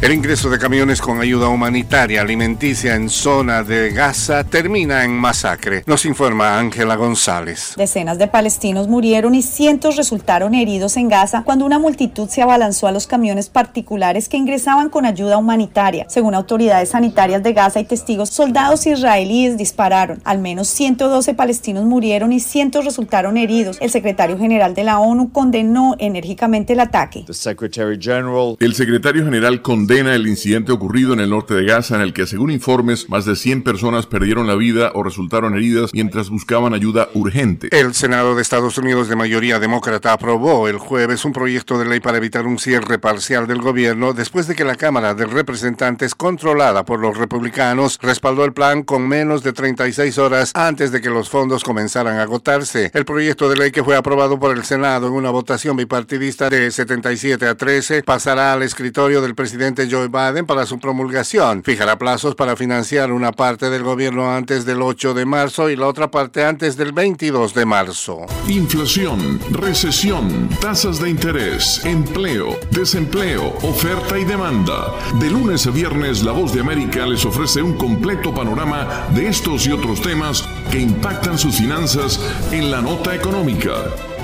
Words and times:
El 0.00 0.12
ingreso 0.12 0.48
de 0.48 0.60
camiones 0.60 1.00
con 1.00 1.20
ayuda 1.20 1.48
humanitaria 1.48 2.20
alimenticia 2.20 2.94
en 2.94 3.08
zona 3.10 3.64
de 3.64 3.90
Gaza 3.90 4.44
termina 4.44 5.02
en 5.02 5.10
masacre, 5.10 5.82
nos 5.86 6.04
informa 6.04 6.56
Ángela 6.56 6.94
González. 6.94 7.74
Decenas 7.76 8.16
de 8.16 8.28
palestinos 8.28 8.86
murieron 8.86 9.34
y 9.34 9.42
cientos 9.42 9.96
resultaron 9.96 10.54
heridos 10.54 10.96
en 10.96 11.08
Gaza 11.08 11.42
cuando 11.42 11.66
una 11.66 11.80
multitud 11.80 12.28
se 12.28 12.42
abalanzó 12.42 12.86
a 12.86 12.92
los 12.92 13.08
camiones 13.08 13.48
particulares 13.48 14.28
que 14.28 14.36
ingresaban 14.36 14.88
con 14.88 15.04
ayuda 15.04 15.36
humanitaria. 15.36 16.06
Según 16.08 16.36
autoridades 16.36 16.90
sanitarias 16.90 17.42
de 17.42 17.52
Gaza 17.52 17.80
y 17.80 17.84
testigos, 17.84 18.30
soldados 18.30 18.86
israelíes 18.86 19.58
dispararon. 19.58 20.20
Al 20.22 20.38
menos 20.38 20.68
112 20.68 21.34
palestinos 21.34 21.84
murieron 21.86 22.30
y 22.30 22.38
cientos 22.38 22.84
resultaron 22.84 23.36
heridos. 23.36 23.78
El 23.80 23.90
secretario 23.90 24.38
general 24.38 24.76
de 24.76 24.84
la 24.84 25.00
ONU 25.00 25.32
condenó 25.32 25.96
enérgicamente 25.98 26.74
el 26.74 26.80
ataque. 26.80 27.24
El 27.26 27.34
secretario 27.34 29.24
general 29.24 29.60
condenó 29.60 29.87
condena 29.88 30.14
el 30.14 30.26
incidente 30.26 30.70
ocurrido 30.70 31.14
en 31.14 31.20
el 31.20 31.30
norte 31.30 31.54
de 31.54 31.64
Gaza 31.64 31.94
en 31.94 32.02
el 32.02 32.12
que, 32.12 32.26
según 32.26 32.50
informes, 32.50 33.08
más 33.08 33.24
de 33.24 33.34
100 33.34 33.62
personas 33.62 34.04
perdieron 34.04 34.46
la 34.46 34.54
vida 34.54 34.92
o 34.94 35.02
resultaron 35.02 35.54
heridas 35.54 35.92
mientras 35.94 36.28
buscaban 36.28 36.74
ayuda 36.74 37.08
urgente. 37.14 37.70
El 37.70 37.94
Senado 37.94 38.34
de 38.34 38.42
Estados 38.42 38.76
Unidos 38.76 39.08
de 39.08 39.16
mayoría 39.16 39.58
demócrata 39.58 40.12
aprobó 40.12 40.68
el 40.68 40.76
jueves 40.76 41.24
un 41.24 41.32
proyecto 41.32 41.78
de 41.78 41.86
ley 41.86 42.00
para 42.00 42.18
evitar 42.18 42.46
un 42.46 42.58
cierre 42.58 42.98
parcial 42.98 43.46
del 43.46 43.62
gobierno 43.62 44.12
después 44.12 44.46
de 44.46 44.54
que 44.54 44.62
la 44.62 44.74
Cámara 44.74 45.14
de 45.14 45.24
Representantes, 45.24 46.14
controlada 46.14 46.84
por 46.84 47.00
los 47.00 47.16
republicanos, 47.16 47.98
respaldó 48.02 48.44
el 48.44 48.52
plan 48.52 48.82
con 48.82 49.08
menos 49.08 49.42
de 49.42 49.54
36 49.54 50.18
horas 50.18 50.50
antes 50.52 50.92
de 50.92 51.00
que 51.00 51.08
los 51.08 51.30
fondos 51.30 51.64
comenzaran 51.64 52.18
a 52.18 52.24
agotarse. 52.24 52.90
El 52.92 53.06
proyecto 53.06 53.48
de 53.48 53.56
ley 53.56 53.70
que 53.70 53.82
fue 53.82 53.96
aprobado 53.96 54.38
por 54.38 54.54
el 54.54 54.64
Senado 54.64 55.06
en 55.06 55.14
una 55.14 55.30
votación 55.30 55.78
bipartidista 55.78 56.50
de 56.50 56.70
77 56.70 57.46
a 57.46 57.54
13 57.54 58.02
pasará 58.02 58.52
al 58.52 58.62
escritorio 58.62 59.22
del 59.22 59.34
presidente 59.34 59.77
Joe 59.86 60.08
Biden 60.08 60.46
para 60.46 60.66
su 60.66 60.78
promulgación. 60.78 61.62
Fijará 61.62 61.98
plazos 61.98 62.34
para 62.34 62.56
financiar 62.56 63.12
una 63.12 63.32
parte 63.32 63.68
del 63.70 63.82
gobierno 63.82 64.32
antes 64.32 64.64
del 64.64 64.82
8 64.82 65.14
de 65.14 65.26
marzo 65.26 65.70
y 65.70 65.76
la 65.76 65.86
otra 65.86 66.10
parte 66.10 66.44
antes 66.44 66.76
del 66.76 66.92
22 66.92 67.54
de 67.54 67.66
marzo. 67.66 68.26
Inflación, 68.48 69.38
recesión, 69.50 70.48
tasas 70.60 71.00
de 71.00 71.10
interés, 71.10 71.84
empleo, 71.84 72.58
desempleo, 72.70 73.54
oferta 73.62 74.18
y 74.18 74.24
demanda. 74.24 74.94
De 75.20 75.30
lunes 75.30 75.66
a 75.66 75.70
viernes, 75.70 76.24
La 76.24 76.32
Voz 76.32 76.52
de 76.54 76.60
América 76.60 77.06
les 77.06 77.24
ofrece 77.24 77.62
un 77.62 77.74
completo 77.76 78.34
panorama 78.34 79.06
de 79.14 79.28
estos 79.28 79.66
y 79.66 79.72
otros 79.72 80.00
temas 80.00 80.48
que 80.70 80.80
impactan 80.80 81.38
sus 81.38 81.56
finanzas 81.56 82.20
en 82.50 82.70
la 82.70 82.80
nota 82.80 83.14
económica. 83.14 83.74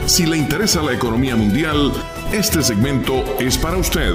Si 0.06 0.26
le 0.26 0.36
interesa 0.36 0.82
la 0.82 0.92
economía 0.92 1.34
mundial, 1.34 1.92
este 2.32 2.62
segmento 2.62 3.24
es 3.38 3.56
para 3.56 3.76
usted. 3.76 4.14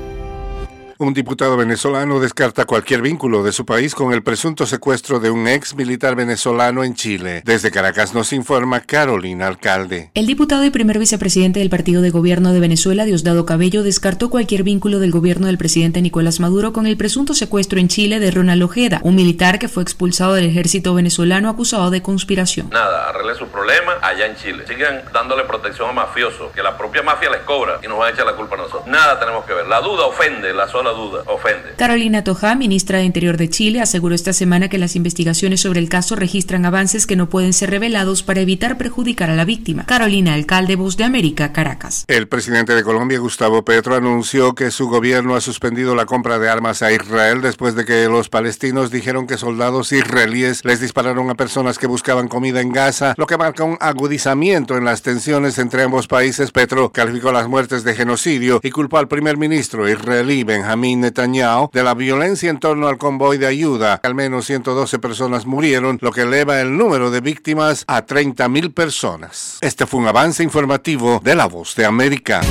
Un 1.01 1.15
diputado 1.15 1.57
venezolano 1.57 2.19
descarta 2.19 2.65
cualquier 2.65 3.01
vínculo 3.01 3.41
de 3.41 3.51
su 3.51 3.65
país 3.65 3.95
con 3.95 4.13
el 4.13 4.21
presunto 4.21 4.67
secuestro 4.67 5.19
de 5.19 5.31
un 5.31 5.47
ex 5.47 5.73
militar 5.73 6.15
venezolano 6.15 6.83
en 6.83 6.93
Chile. 6.93 7.41
Desde 7.43 7.71
Caracas 7.71 8.13
nos 8.13 8.31
informa 8.33 8.81
Carolina 8.81 9.47
Alcalde. 9.47 10.11
El 10.13 10.27
diputado 10.27 10.63
y 10.63 10.69
primer 10.69 10.99
vicepresidente 10.99 11.59
del 11.59 11.71
Partido 11.71 12.03
de 12.03 12.11
Gobierno 12.11 12.53
de 12.53 12.59
Venezuela, 12.59 13.05
Diosdado 13.05 13.47
Cabello, 13.47 13.81
descartó 13.81 14.29
cualquier 14.29 14.61
vínculo 14.61 14.99
del 14.99 15.09
gobierno 15.09 15.47
del 15.47 15.57
presidente 15.57 16.03
Nicolás 16.03 16.39
Maduro 16.39 16.71
con 16.71 16.85
el 16.85 16.97
presunto 16.97 17.33
secuestro 17.33 17.79
en 17.79 17.87
Chile 17.87 18.19
de 18.19 18.29
Ronald 18.29 18.61
Ojeda, 18.61 19.01
un 19.03 19.15
militar 19.15 19.57
que 19.57 19.69
fue 19.69 19.81
expulsado 19.81 20.35
del 20.35 20.45
ejército 20.45 20.93
venezolano 20.93 21.49
acusado 21.49 21.89
de 21.89 22.03
conspiración. 22.03 22.69
Nada, 22.69 23.09
arregle 23.09 23.33
su 23.33 23.47
problema 23.47 23.93
allá 24.03 24.27
en 24.27 24.35
Chile. 24.35 24.65
Sigan 24.67 25.01
dándole 25.11 25.45
protección 25.45 25.89
a 25.89 25.93
mafiosos, 25.93 26.51
que 26.51 26.61
la 26.61 26.77
propia 26.77 27.01
mafia 27.01 27.31
les 27.31 27.41
cobra 27.41 27.79
y 27.83 27.87
nos 27.87 27.97
van 27.97 28.09
a 28.09 28.13
echar 28.13 28.27
la 28.27 28.35
culpa 28.35 28.53
a 28.53 28.59
nosotros. 28.59 28.85
Nada 28.85 29.19
tenemos 29.19 29.45
que 29.45 29.55
ver. 29.55 29.65
La 29.65 29.81
duda 29.81 30.05
ofende, 30.05 30.53
la 30.53 30.67
sola 30.67 30.90
duda 30.91 31.23
ofende. 31.27 31.73
Carolina 31.77 32.23
Toja, 32.23 32.55
ministra 32.55 32.99
de 32.99 33.05
Interior 33.05 33.37
de 33.37 33.49
Chile, 33.49 33.81
aseguró 33.81 34.15
esta 34.15 34.33
semana 34.33 34.69
que 34.69 34.77
las 34.77 34.95
investigaciones 34.95 35.61
sobre 35.61 35.79
el 35.79 35.89
caso 35.89 36.15
registran 36.15 36.65
avances 36.65 37.07
que 37.07 37.15
no 37.15 37.29
pueden 37.29 37.53
ser 37.53 37.69
revelados 37.69 38.23
para 38.23 38.41
evitar 38.41 38.77
perjudicar 38.77 39.29
a 39.29 39.35
la 39.35 39.45
víctima. 39.45 39.85
Carolina, 39.85 40.33
alcalde 40.33 40.75
Voz 40.75 40.97
de 40.97 41.03
América, 41.03 41.53
Caracas. 41.53 42.05
El 42.07 42.27
presidente 42.27 42.75
de 42.75 42.83
Colombia, 42.83 43.19
Gustavo 43.19 43.63
Petro, 43.63 43.95
anunció 43.95 44.53
que 44.53 44.71
su 44.71 44.87
gobierno 44.87 45.35
ha 45.35 45.41
suspendido 45.41 45.95
la 45.95 46.05
compra 46.05 46.39
de 46.39 46.49
armas 46.49 46.81
a 46.81 46.91
Israel 46.91 47.41
después 47.41 47.75
de 47.75 47.85
que 47.85 48.07
los 48.07 48.29
palestinos 48.29 48.91
dijeron 48.91 49.27
que 49.27 49.37
soldados 49.37 49.91
israelíes 49.91 50.63
les 50.65 50.79
dispararon 50.79 51.29
a 51.29 51.35
personas 51.35 51.77
que 51.77 51.87
buscaban 51.87 52.27
comida 52.27 52.61
en 52.61 52.71
Gaza, 52.71 53.13
lo 53.17 53.27
que 53.27 53.37
marca 53.37 53.63
un 53.63 53.77
agudizamiento 53.79 54.77
en 54.77 54.85
las 54.85 55.01
tensiones 55.01 55.57
entre 55.59 55.83
ambos 55.83 56.07
países. 56.07 56.51
Petro 56.51 56.91
calificó 56.91 57.31
las 57.31 57.47
muertes 57.47 57.83
de 57.83 57.95
genocidio 57.95 58.59
y 58.63 58.71
culpó 58.71 58.97
al 58.97 59.07
primer 59.07 59.37
ministro 59.37 59.89
israelí 59.89 60.43
Netanyahu 60.81 61.69
de 61.71 61.83
la 61.83 61.93
violencia 61.93 62.49
en 62.49 62.59
torno 62.59 62.87
al 62.87 62.97
convoy 62.97 63.37
de 63.37 63.47
ayuda. 63.47 63.99
Al 64.03 64.15
menos 64.15 64.45
112 64.45 64.99
personas 64.99 65.45
murieron, 65.45 65.99
lo 66.01 66.11
que 66.11 66.21
eleva 66.21 66.59
el 66.59 66.77
número 66.77 67.11
de 67.11 67.21
víctimas 67.21 67.83
a 67.87 68.05
30.000 68.05 68.73
personas. 68.73 69.57
Este 69.61 69.85
fue 69.85 69.99
un 69.99 70.07
avance 70.07 70.43
informativo 70.43 71.21
de 71.23 71.35
La 71.35 71.45
Voz 71.45 71.75
de 71.75 71.85
América. 71.85 72.41